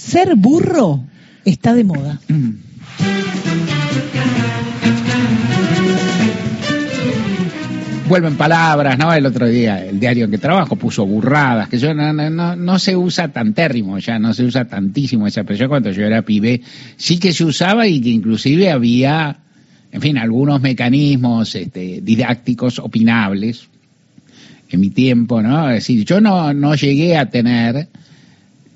[0.00, 1.04] Ser burro
[1.44, 2.18] está de moda.
[2.26, 2.50] Mm.
[8.08, 9.12] Vuelven palabras, ¿no?
[9.12, 12.78] El otro día, el diario en que trabajo puso burradas, que yo no, no, no,
[12.78, 16.62] se usa tantérrimo ya, no se usa tantísimo esa expresión cuando yo era pibe.
[16.96, 19.36] Sí que se usaba y que inclusive había,
[19.92, 23.68] en fin, algunos mecanismos este, didácticos opinables
[24.70, 25.68] en mi tiempo, ¿no?
[25.68, 27.88] Es decir, yo no, no llegué a tener,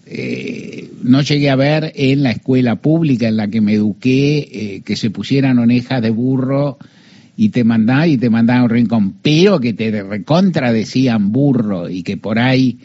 [0.07, 4.83] eh, no llegué a ver en la escuela pública en la que me eduqué eh,
[4.85, 6.79] que se pusieran orejas de burro
[7.37, 11.89] y te mandaban y te mandaban a un rincón, pero que te recontra decían burro
[11.89, 12.79] y que por ahí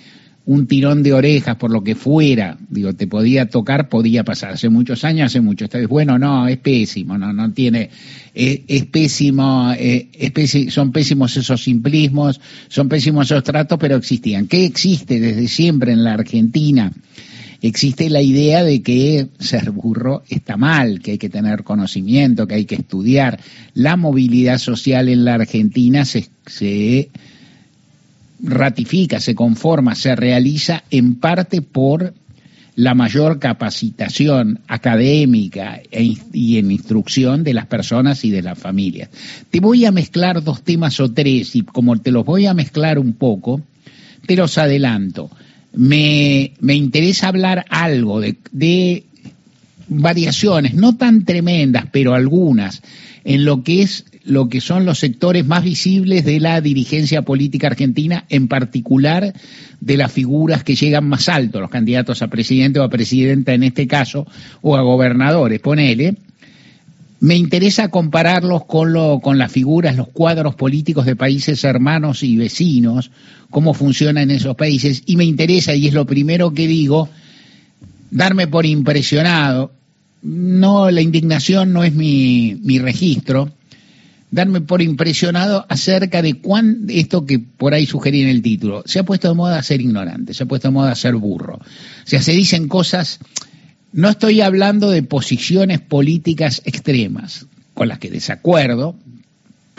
[0.50, 4.54] un tirón de orejas por lo que fuera, digo, te podía tocar, podía pasar.
[4.54, 5.68] Hace muchos años, hace mucho.
[5.88, 7.92] Bueno, no, es pésimo, no, no tiene,
[8.34, 14.48] es, pésimo, eh, es pési- son pésimos esos simplismos, son pésimos esos tratos, pero existían.
[14.48, 16.92] ¿Qué existe desde siempre en la Argentina?
[17.62, 22.56] existe la idea de que ser burro está mal, que hay que tener conocimiento, que
[22.56, 23.40] hay que estudiar.
[23.76, 27.10] La movilidad social en la Argentina se, se
[28.42, 32.14] ratifica, se conforma, se realiza en parte por
[32.76, 39.10] la mayor capacitación académica e y en instrucción de las personas y de las familias.
[39.52, 42.98] Te voy a mezclar dos temas o tres y como te los voy a mezclar
[42.98, 43.62] un poco,
[44.26, 45.30] te los adelanto.
[45.74, 49.04] Me, me interesa hablar algo de
[49.90, 52.82] variaciones, no tan tremendas, pero algunas,
[53.26, 57.68] en lo que es lo que son los sectores más visibles de la dirigencia política
[57.68, 59.34] argentina, en particular
[59.80, 63.64] de las figuras que llegan más alto, los candidatos a presidente o a presidenta en
[63.64, 64.28] este caso,
[64.62, 66.16] o a gobernadores, ponele.
[67.22, 72.38] Me interesa compararlos con, lo, con las figuras, los cuadros políticos de países hermanos y
[72.38, 73.12] vecinos,
[73.50, 77.10] cómo funcionan en esos países, y me interesa, y es lo primero que digo,
[78.12, 79.72] darme por impresionado.
[80.22, 83.52] No, la indignación no es mi, mi registro.
[84.32, 89.00] Darme por impresionado acerca de cuán, esto que por ahí sugerí en el título, se
[89.00, 91.56] ha puesto de moda ser ignorante, se ha puesto de moda ser burro.
[91.56, 91.62] O
[92.06, 93.20] sea, se dicen cosas,
[93.92, 98.96] no estoy hablando de posiciones políticas extremas, con las que desacuerdo,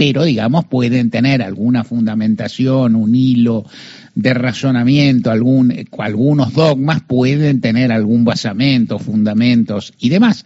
[0.01, 3.67] pero digamos pueden tener alguna fundamentación, un hilo
[4.15, 10.45] de razonamiento, algún, eh, algunos dogmas pueden tener algún basamento, fundamentos y demás.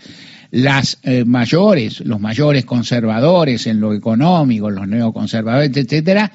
[0.54, 6.30] Las eh, mayores, los mayores conservadores en lo económico, los neoconservadores, etcétera,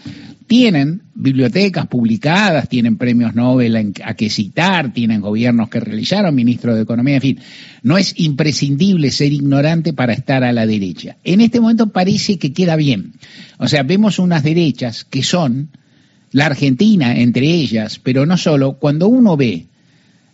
[0.45, 6.81] tienen bibliotecas publicadas, tienen premios Nobel a que citar, tienen gobiernos que realizaron, ministros de
[6.81, 7.39] Economía, en fin.
[7.81, 11.15] No es imprescindible ser ignorante para estar a la derecha.
[11.23, 13.13] En este momento parece que queda bien.
[13.57, 15.69] O sea, vemos unas derechas que son
[16.33, 19.67] la Argentina entre ellas, pero no solo, cuando uno ve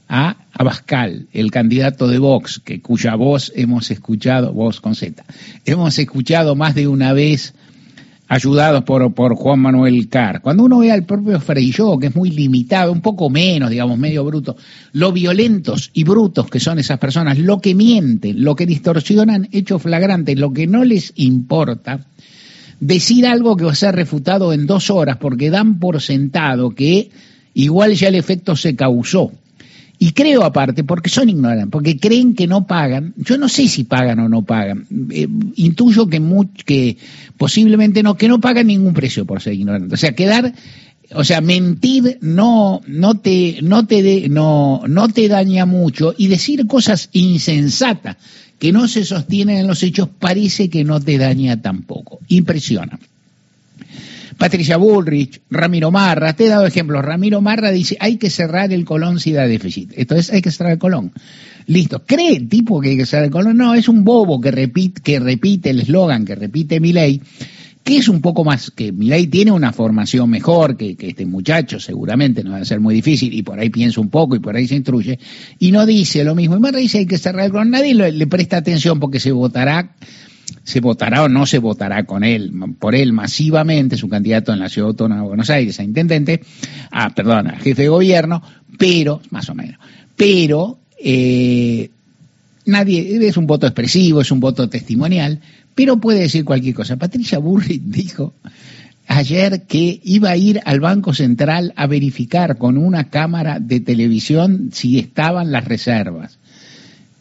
[0.07, 5.23] a Abascal, el candidato de Vox, que cuya voz hemos escuchado, voz con Z,
[5.65, 7.53] hemos escuchado más de una vez
[8.27, 10.41] ayudados por, por Juan Manuel Carr.
[10.41, 14.23] Cuando uno ve al propio Freilló, que es muy limitado, un poco menos, digamos, medio
[14.23, 14.55] bruto,
[14.93, 19.81] lo violentos y brutos que son esas personas, lo que mienten, lo que distorsionan, hechos
[19.81, 21.99] flagrantes, lo que no les importa,
[22.79, 27.09] decir algo que va a ser refutado en dos horas porque dan por sentado que
[27.53, 29.31] igual ya el efecto se causó.
[29.97, 33.13] Y creo aparte, porque son ignorantes, porque creen que no pagan.
[33.17, 34.85] Yo no sé si pagan o no pagan.
[35.09, 36.21] Eh, intuyo que,
[36.65, 36.97] que
[37.37, 39.93] posiblemente no, que no pagan ningún precio por ser ignorantes.
[39.93, 40.53] O sea, quedar,
[41.13, 46.27] o sea, mentir no, no te, no te, de- no, no te daña mucho y
[46.27, 48.17] decir cosas insensatas
[48.59, 52.19] que no se sostienen en los hechos parece que no te daña tampoco.
[52.27, 52.99] Impresiona.
[54.37, 57.03] Patricia Bullrich, Ramiro Marra, te he dado ejemplos.
[57.03, 59.93] Ramiro Marra dice, hay que cerrar el Colón si da déficit.
[59.95, 61.13] Esto es, hay que cerrar el Colón.
[61.67, 62.03] Listo.
[62.05, 63.57] ¿Cree el tipo que hay que cerrar el Colón?
[63.57, 67.21] No, es un bobo que repite, que repite el eslogan, que repite Milei,
[67.83, 71.79] que es un poco más, que Milei tiene una formación mejor que, que este muchacho,
[71.79, 74.55] seguramente no va a ser muy difícil, y por ahí piensa un poco y por
[74.55, 75.19] ahí se instruye,
[75.59, 76.57] y no dice lo mismo.
[76.57, 77.71] Y Marra dice hay que cerrar el Colón.
[77.71, 79.95] Nadie le presta atención porque se votará
[80.65, 84.67] se votará o no se votará con él, por él masivamente, su candidato en la
[84.67, 86.41] Ciudad Autónoma de Buenos Aires a intendente,
[86.91, 88.41] a, perdón, a jefe de gobierno,
[88.77, 89.77] pero, más o menos,
[90.17, 91.91] pero eh,
[92.65, 95.39] nadie, es un voto expresivo, es un voto testimonial,
[95.75, 96.97] pero puede decir cualquier cosa.
[96.97, 98.33] Patricia Burri dijo
[99.07, 104.71] ayer que iba a ir al Banco Central a verificar con una cámara de televisión
[104.73, 106.39] si estaban las reservas.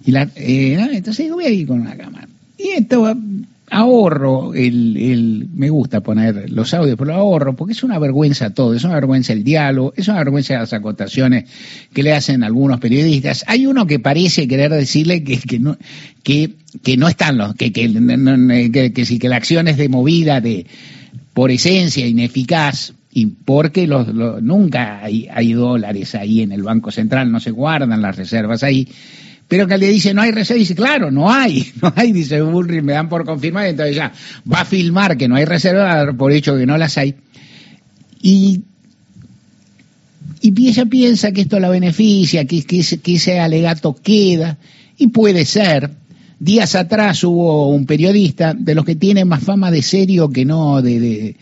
[0.07, 0.79] Y la, eh.
[0.93, 2.29] Entonces voy a ir con una cámara.
[2.59, 3.17] Y esto
[3.71, 8.75] ahorro, el, el, me gusta poner los audios, pero ahorro porque es una vergüenza todo,
[8.75, 11.45] es una vergüenza el diálogo, es una vergüenza las acotaciones
[11.93, 13.45] que le hacen algunos periodistas.
[13.47, 15.77] Hay uno que parece querer decirle que, que no,
[16.23, 16.53] que,
[16.83, 20.67] que no están los, que, que, que, sí, que la acción es de movida de,
[21.33, 26.91] por esencia ineficaz, y porque los, los, nunca hay, hay dólares ahí en el Banco
[26.91, 28.89] Central, no se guardan las reservas ahí,
[29.55, 32.83] pero que le dice, no hay reserva, dice, claro, no hay, no hay, dice Bullrich,
[32.83, 34.13] me dan por confirmar, entonces ya
[34.53, 37.15] va a filmar que no hay reserva por hecho que no las hay.
[38.21, 38.63] Y,
[40.41, 44.59] y ella piensa que esto la beneficia, que, que, ese, alegato queda,
[44.99, 45.89] y puede ser.
[46.41, 50.83] Días atrás hubo un periodista de los que tiene más fama de serio que no
[50.83, 51.37] de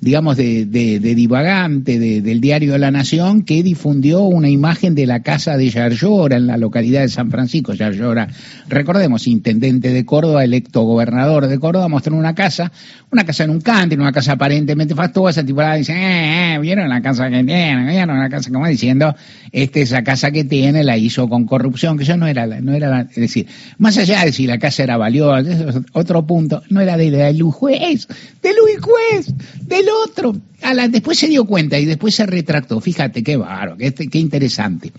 [0.00, 5.06] digamos, de, de, de divagante de, del diario La Nación, que difundió una imagen de
[5.06, 7.74] la casa de Yarlora en la localidad de San Francisco.
[7.74, 8.28] Yarlora,
[8.68, 12.70] recordemos, intendente de Córdoba, electo gobernador de Córdoba, mostró una casa,
[13.10, 17.02] una casa en un country, una casa aparentemente fastuosa, tipo dice, eh, eh, vieron la
[17.02, 19.14] casa que tiene, vieron la casa, como diciendo,
[19.50, 23.00] este, esa casa que tiene la hizo con corrupción, que eso no era, no era,
[23.02, 23.46] es decir,
[23.78, 27.54] más allá de si la casa era valiosa, otro punto, no era de, de Luis
[27.54, 28.06] Juez,
[28.42, 30.36] de Luis Juez, de otro.
[30.62, 32.80] A después se dio cuenta y después se retractó.
[32.80, 34.92] Fíjate qué baro, qué, qué interesante.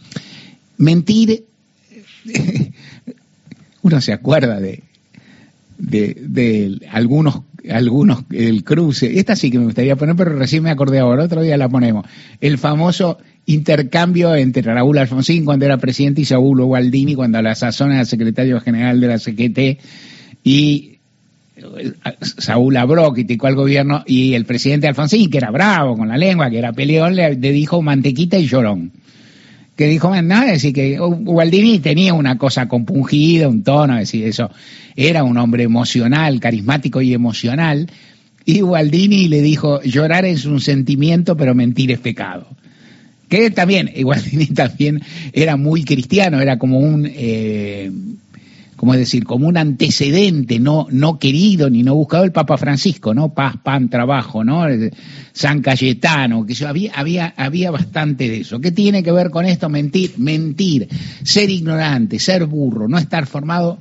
[0.77, 1.45] Mentir,
[3.81, 4.83] uno se acuerda de,
[5.77, 10.69] de, de, algunos, algunos, el cruce, esta sí que me gustaría poner, pero recién me
[10.69, 12.05] acordé ahora, otro día la ponemos,
[12.39, 17.55] el famoso intercambio entre Raúl Alfonsín cuando era presidente y Saúl Gualdini cuando a la
[17.55, 19.81] sazón era secretario general de la CGT
[20.43, 20.98] y
[22.21, 26.49] Saúl habló, criticó al gobierno y el presidente Alfonsín, que era bravo con la lengua,
[26.49, 28.91] que era peleón, le, dijo mantequita y llorón.
[29.75, 34.51] Que dijo, nada, decir, que Gualdini tenía una cosa compungida, un tono, decir, eso,
[34.95, 37.87] era un hombre emocional, carismático y emocional,
[38.45, 42.47] y Gualdini le dijo, llorar es un sentimiento, pero mentir es pecado.
[43.29, 45.01] Que también, Gualdini también
[45.31, 47.09] era muy cristiano, era como un...
[47.09, 47.91] Eh,
[48.79, 53.13] como es decir, como un antecedente no, no querido ni no buscado el Papa Francisco,
[53.13, 53.33] ¿no?
[53.33, 54.63] Paz, pan, trabajo, ¿no?
[55.33, 58.61] San Cayetano, que yo, había, había, había bastante de eso.
[58.61, 59.67] ¿Qué tiene que ver con esto?
[59.67, 60.87] Mentir, mentir,
[61.23, 63.79] ser ignorante, ser burro, no estar formado,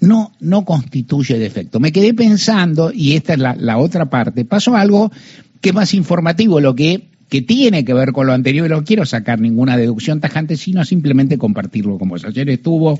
[0.00, 1.80] no, no constituye defecto.
[1.80, 5.12] Me quedé pensando, y esta es la, la otra parte, pasó algo
[5.60, 8.84] que es más informativo, lo que que tiene que ver con lo anterior, y no
[8.84, 12.24] quiero sacar ninguna deducción tajante, sino simplemente compartirlo con vos.
[12.24, 12.98] Ayer estuvo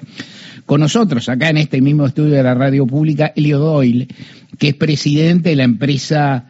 [0.67, 4.09] con nosotros acá en este mismo estudio de la radio pública Elio Doyle,
[4.59, 6.47] que es presidente de la empresa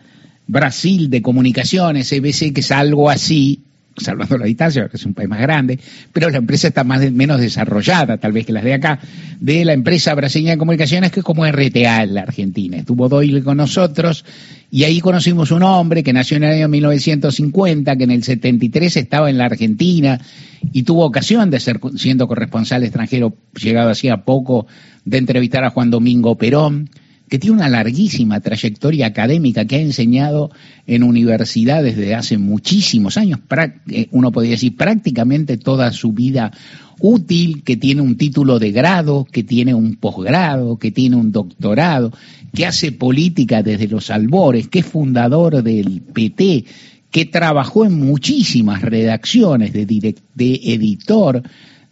[0.49, 3.63] Brasil de Comunicaciones, EBC, que es algo así,
[3.99, 5.79] salvando la distancia, que es un país más grande,
[6.13, 8.99] pero la empresa está más menos desarrollada, tal vez que las de acá,
[9.41, 12.77] de la empresa brasileña de comunicaciones, que es como RTA en la Argentina.
[12.77, 14.25] Estuvo Doyle con nosotros
[14.71, 18.97] y ahí conocimos un hombre que nació en el año 1950, que en el 73
[18.97, 20.21] estaba en la Argentina
[20.73, 24.67] y tuvo ocasión de ser, siendo corresponsal extranjero, llegado hacía poco,
[25.05, 26.91] de entrevistar a Juan Domingo Perón
[27.29, 30.51] que tiene una larguísima trayectoria académica, que ha enseñado
[30.87, 33.41] en universidades desde hace muchísimos años,
[33.91, 36.53] eh, uno podría decir prácticamente toda su vida
[37.01, 42.13] útil, que tiene un título de grado, que tiene un posgrado, que tiene un doctorado,
[42.53, 46.65] que hace política desde los albores, que es fundador del PT,
[47.11, 51.43] que trabajó en muchísimas redacciones de, de editor,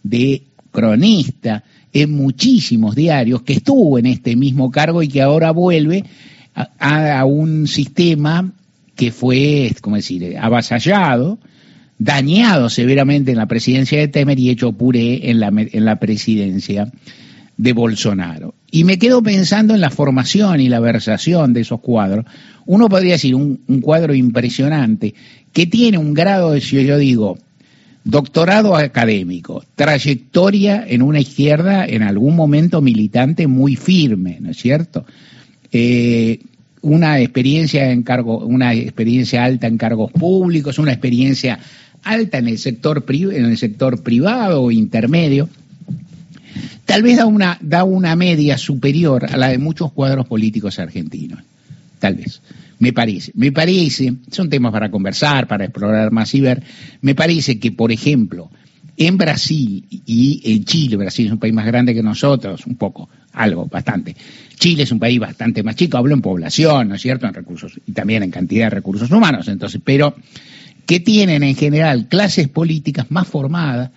[0.03, 1.63] de cronista,
[1.93, 6.03] en muchísimos diarios, que estuvo en este mismo cargo y que ahora vuelve
[6.79, 8.51] a, un sistema
[8.95, 11.39] que fue, como decir, avasallado,
[11.99, 16.91] dañado severamente en la presidencia de Temer y hecho puré en la, en la presidencia
[17.57, 18.55] de Bolsonaro.
[18.71, 22.25] Y me quedo pensando en la formación y la versación de esos cuadros.
[22.65, 25.13] Uno podría decir un, un cuadro impresionante
[25.53, 27.37] que tiene un grado de, si yo digo,
[28.07, 35.05] Doctorado académico, trayectoria en una izquierda en algún momento militante muy firme, ¿no es cierto?
[35.73, 36.39] Eh,
[36.83, 41.59] una experiencia en cargo, una experiencia alta en cargos públicos, una experiencia
[42.01, 45.49] alta en el sector en el sector privado o intermedio,
[46.85, 51.41] tal vez da una, da una media superior a la de muchos cuadros políticos argentinos,
[51.99, 52.39] tal vez
[52.79, 53.31] me parece.
[53.35, 56.61] Me parece, son temas para conversar, para explorar más y ver,
[57.01, 58.49] me parece que, por ejemplo,
[58.95, 63.09] en Brasil y en Chile, Brasil es un país más grande que nosotros, un poco,
[63.33, 64.15] algo, bastante.
[64.57, 67.79] Chile es un país bastante más chico, hablo en población, ¿no es cierto?, en recursos,
[67.85, 70.15] y también en cantidad de recursos humanos, entonces, pero
[70.85, 73.91] que tienen en general clases políticas más formadas,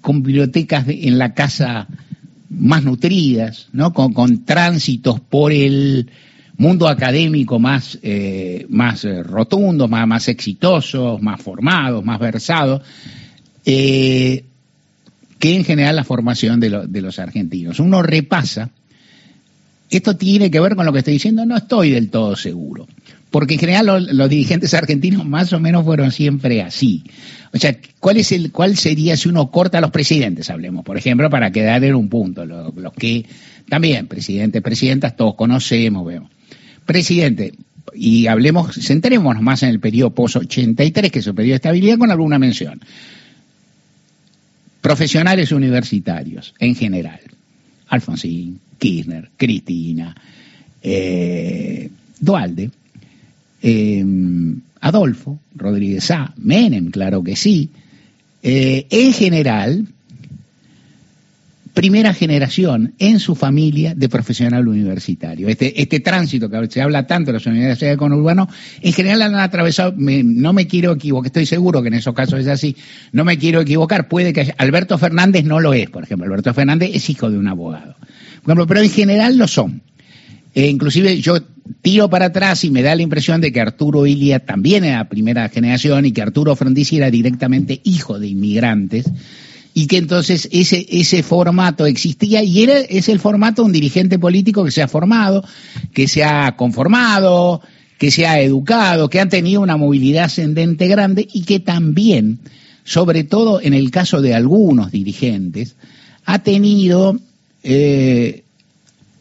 [0.00, 1.86] con bibliotecas en la casa
[2.48, 3.92] más nutridas, ¿no?
[3.92, 6.08] Con, con tránsitos por el
[6.58, 12.82] mundo académico más, eh, más eh, rotundo, más, más exitosos, más formados, más versados,
[13.64, 14.44] eh,
[15.38, 17.78] que en general la formación de, lo- de los argentinos.
[17.80, 18.70] Uno repasa,
[19.90, 22.86] esto tiene que ver con lo que estoy diciendo, no estoy del todo seguro,
[23.30, 27.04] porque en general lo- los dirigentes argentinos más o menos fueron siempre así.
[27.52, 30.96] O sea, ¿cuál, es el, ¿cuál sería si uno corta a los presidentes, hablemos, por
[30.96, 33.26] ejemplo, para quedar en un punto, lo- los que
[33.68, 36.30] también, presidentes, presidentas, todos conocemos, vemos.
[36.84, 37.52] Presidente,
[37.94, 42.10] y hablemos, centrémonos más en el periodo post-83, que es el periodo de estabilidad, con
[42.10, 42.80] alguna mención.
[44.80, 47.20] Profesionales universitarios, en general.
[47.88, 50.14] Alfonsín, Kirchner, Cristina,
[50.82, 52.70] eh, Dualde,
[53.62, 54.04] eh,
[54.80, 57.70] Adolfo, Rodríguez Sá, Menem, claro que sí.
[58.42, 59.86] Eh, en general,
[61.76, 65.46] primera generación en su familia de profesional universitario.
[65.46, 68.48] Este, este tránsito que se habla tanto de las universidades con urbanos,
[68.80, 72.40] en general han atravesado, me- no me quiero equivocar, estoy seguro que en esos casos
[72.40, 72.74] es así,
[73.12, 76.54] no me quiero equivocar, puede que haya- Alberto Fernández no lo es, por ejemplo, Alberto
[76.54, 77.94] Fernández es hijo de un abogado,
[78.42, 79.82] por ejemplo, pero en general lo son.
[80.54, 81.36] Eh, inclusive yo
[81.82, 85.46] tiro para atrás y me da la impresión de que Arturo Ilia también era primera
[85.50, 89.04] generación y que Arturo Frondizi era directamente hijo de inmigrantes
[89.78, 94.18] y que entonces ese, ese formato existía y era, es el formato de un dirigente
[94.18, 95.44] político que se ha formado,
[95.92, 97.60] que se ha conformado,
[97.98, 102.38] que se ha educado, que ha tenido una movilidad ascendente grande y que también,
[102.84, 105.76] sobre todo en el caso de algunos dirigentes,
[106.24, 107.18] ha tenido
[107.62, 108.44] eh,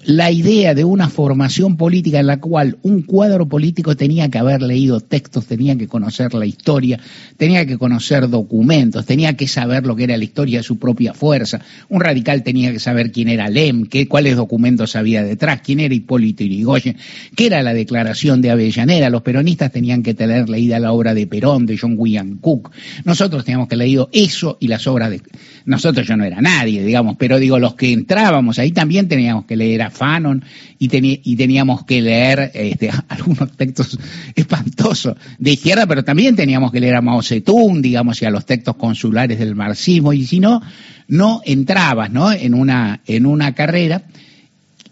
[0.06, 4.62] la idea de una formación política en la cual un cuadro político tenía que haber
[4.62, 7.00] leído textos, tenía que conocer la historia,
[7.38, 11.14] tenía que conocer documentos, tenía que saber lo que era la historia de su propia
[11.14, 11.62] fuerza.
[11.90, 15.94] Un radical tenía que saber quién era Lem, qué, cuáles documentos había detrás, quién era
[15.94, 16.98] Hipólito Yrigoyen,
[17.36, 19.10] qué era la declaración de Avellaneda.
[19.10, 22.72] Los peronistas tenían que tener leída la obra de Perón, de John William Cook.
[23.06, 25.22] Nosotros teníamos que leído eso y las obras de...
[25.66, 29.56] Nosotros yo no era nadie, digamos, pero digo, los que entrábamos ahí también teníamos que
[29.56, 30.44] leer a Fanon
[30.78, 30.90] y,
[31.32, 33.98] y teníamos que leer este, algunos textos
[34.36, 38.46] espantosos de izquierda, pero también teníamos que leer a Mao Zedong, digamos, y a los
[38.46, 40.62] textos consulares del marxismo, y si no,
[41.08, 42.32] no entrabas, ¿no?
[42.32, 44.04] En una, en una carrera.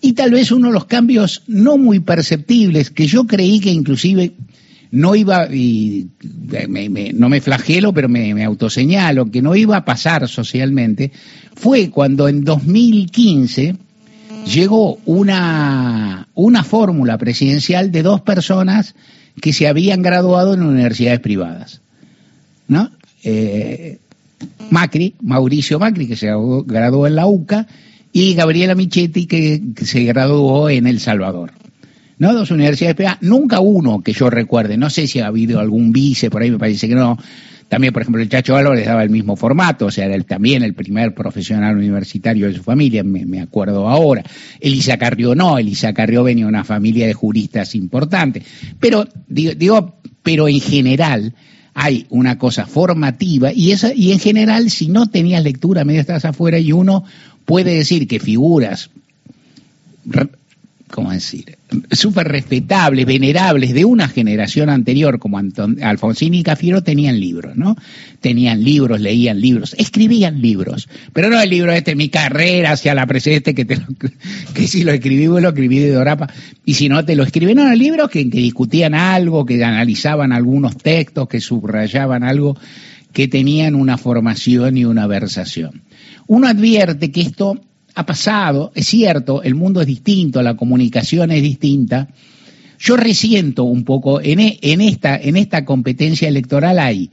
[0.01, 4.33] Y tal vez uno de los cambios no muy perceptibles, que yo creí que inclusive
[4.91, 6.07] no iba, y
[6.67, 11.11] me- me- no me flagelo, pero me, me autoseñalo, que no iba a pasar socialmente,
[11.55, 13.75] fue cuando en 2015
[14.45, 18.95] llegó una, una fórmula presidencial de dos personas
[19.41, 21.81] que se habían graduado en universidades privadas.
[22.67, 22.89] ¿No?
[23.23, 23.99] Eh,
[24.69, 27.67] Macri, Mauricio Macri, que se graduó- en la UCA,
[28.11, 31.51] y Gabriela Michetti, que, que se graduó en El Salvador.
[32.19, 32.33] ¿No?
[32.33, 36.29] Dos universidades privadas, nunca uno que yo recuerde, no sé si ha habido algún vice,
[36.29, 37.17] por ahí me parece que no.
[37.69, 40.73] También, por ejemplo, el Chacho Álvarez daba el mismo formato, o sea, era también el
[40.73, 44.23] primer profesional universitario de su familia, me, acuerdo ahora.
[44.59, 48.43] Elisa Carrió no, Elisa Carrió venía de una familia de juristas importantes.
[48.79, 51.33] Pero, digo, pero en general
[51.73, 56.25] hay una cosa formativa y esa, y en general, si no tenías lectura, medio estás
[56.25, 57.03] afuera y uno
[57.45, 58.91] puede decir que figuras
[60.91, 61.57] ¿cómo decir?
[61.91, 67.75] Súper respetables, venerables de una generación anterior, como Anton- Alfonsín y Cafiero, tenían libros, ¿no?
[68.21, 70.87] Tenían libros, leían libros, escribían libros.
[71.13, 73.87] Pero no el libro este, mi carrera hacia la presente, que, te lo-
[74.67, 76.29] si lo escribí, lo escribí de Dorapa,
[76.65, 80.77] y si no te lo escribí, no, libros que, que discutían algo, que analizaban algunos
[80.77, 82.57] textos, que subrayaban algo,
[83.11, 85.81] que tenían una formación y una versación.
[86.27, 87.59] Uno advierte que esto
[87.95, 92.07] ha pasado, es cierto, el mundo es distinto, la comunicación es distinta.
[92.79, 97.09] Yo resiento un poco, en, e- esta, en esta competencia electoral hay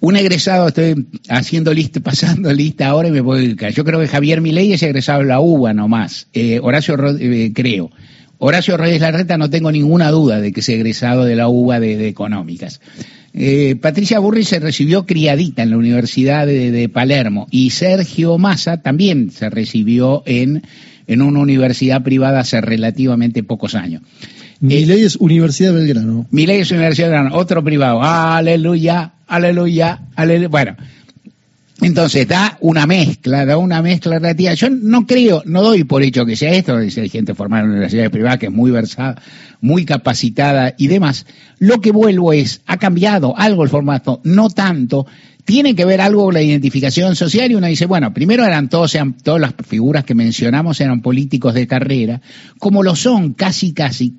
[0.00, 3.70] un egresado, estoy haciendo lista, pasando lista ahora y me voy a.
[3.70, 7.90] Yo creo que Javier Milei es egresado de la UBA nomás, eh, Horacio, eh, creo.
[8.40, 11.96] Horacio Reyes Larreta no tengo ninguna duda de que es egresado de la UBA de,
[11.96, 12.80] de Económicas.
[13.40, 18.82] Eh, Patricia Burri se recibió criadita en la Universidad de, de Palermo y Sergio Massa
[18.82, 20.64] también se recibió en,
[21.06, 24.02] en una universidad privada hace relativamente pocos años.
[24.58, 26.26] Mi ley es Universidad de Belgrano.
[26.32, 28.02] Milei es Universidad de Belgrano, otro privado.
[28.02, 30.48] Aleluya, aleluya, aleluya.
[30.48, 30.76] Bueno,
[31.80, 34.52] Entonces da una mezcla, da una mezcla relativa.
[34.54, 37.70] Yo no creo, no doy por hecho que sea esto, dice hay gente formada en
[37.70, 39.22] universidades privadas que es muy versada,
[39.60, 41.24] muy capacitada y demás.
[41.60, 45.06] Lo que vuelvo es, ha cambiado algo el formato, no tanto,
[45.44, 48.90] tiene que ver algo con la identificación social y uno dice, bueno, primero eran todos,
[48.90, 52.20] sean, todas las figuras que mencionamos eran políticos de carrera,
[52.58, 54.14] como lo son casi, casi,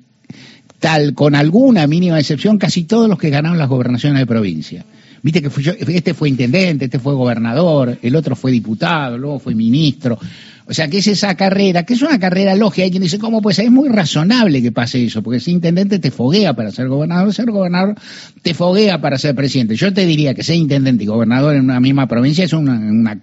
[0.78, 4.84] tal, con alguna mínima excepción, casi todos los que ganaron las gobernaciones de provincia.
[5.22, 9.38] Viste que fui yo, este fue intendente, este fue gobernador, el otro fue diputado, luego
[9.38, 10.18] fue ministro.
[10.66, 12.84] O sea, que es esa carrera, que es una carrera lógica.
[12.84, 16.12] Hay quien dice, ¿cómo pues Es muy razonable que pase eso, porque ser intendente te
[16.12, 17.96] foguea para ser gobernador, ser gobernador
[18.42, 19.74] te foguea para ser presidente.
[19.74, 23.20] Yo te diría que ser intendente y gobernador en una misma provincia es, una, una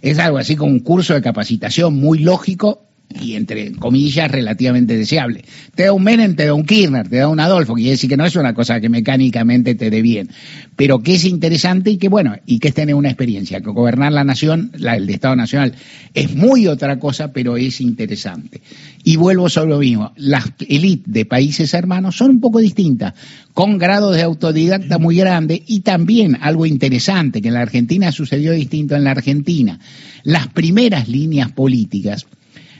[0.00, 2.85] es algo así como un curso de capacitación muy lógico
[3.20, 5.44] y entre comillas relativamente deseable.
[5.74, 8.16] Te da un Menem, te da un Kirchner, te da un Adolfo, quiere decir que
[8.16, 10.30] no es una cosa que mecánicamente te dé bien,
[10.76, 14.12] pero que es interesante y que bueno, y que es tener una experiencia, que gobernar
[14.12, 15.74] la nación, el Estado Nacional,
[16.14, 18.60] es muy otra cosa, pero es interesante.
[19.04, 23.14] Y vuelvo sobre lo mismo, las élites de países hermanos son un poco distintas,
[23.54, 28.52] con grados de autodidacta muy grandes y también algo interesante, que en la Argentina sucedió
[28.52, 29.78] distinto en la Argentina.
[30.24, 32.26] Las primeras líneas políticas,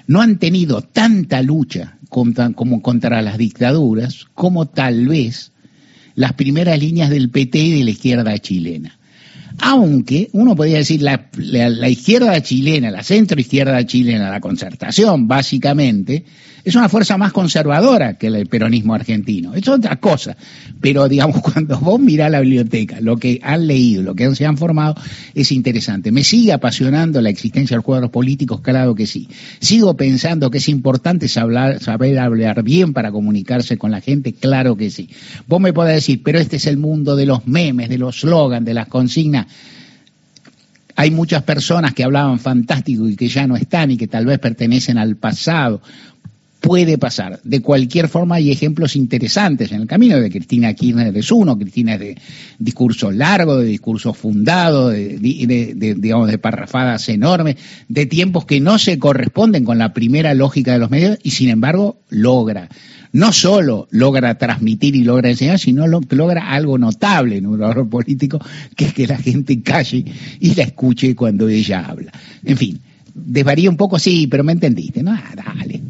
[0.06, 5.52] no han tenido tanta lucha contra, como contra las dictaduras como tal vez
[6.14, 8.98] las primeras líneas del PT y de la izquierda chilena.
[9.58, 16.25] Aunque uno podría decir la, la, izquierda chilena, la centro izquierda chilena, la concertación, básicamente,
[16.66, 19.54] es una fuerza más conservadora que el peronismo argentino.
[19.54, 20.37] Es otra cosa.
[20.80, 24.58] Pero, digamos, cuando vos mirás la biblioteca, lo que han leído, lo que se han
[24.58, 24.96] formado,
[25.32, 26.11] es interesante.
[26.11, 29.28] Me sigue apasionando la existencia de los cuadros políticos, claro que sí.
[29.61, 34.76] Sigo pensando que es importante saber, saber hablar bien para comunicarse con la gente, claro
[34.76, 35.08] que sí.
[35.46, 38.66] Vos me podés decir, pero este es el mundo de los memes, de los slogans,
[38.66, 39.46] de las consignas
[40.99, 44.38] hay muchas personas que hablaban fantástico y que ya no están y que tal vez
[44.38, 45.82] pertenecen al pasado.
[46.66, 47.40] Puede pasar.
[47.44, 51.94] De cualquier forma hay ejemplos interesantes en el camino de Cristina Kirchner es uno, Cristina
[51.94, 52.18] es de
[52.58, 55.16] discurso largo, de discurso fundado, de,
[55.96, 57.56] digamos, de parrafadas enormes,
[57.88, 61.50] de tiempos que no se corresponden con la primera lógica de los medios y sin
[61.50, 62.68] embargo logra
[63.12, 67.88] no solo logra transmitir y logra enseñar, sino lo, logra algo notable en un orador
[67.88, 68.38] político,
[68.75, 70.04] que es que la gente calle
[70.38, 72.12] y la escuche cuando ella habla.
[72.44, 72.78] En fin,
[73.14, 75.12] desvaría un poco, sí, pero me entendiste, ¿no?
[75.12, 75.80] Ah, dale.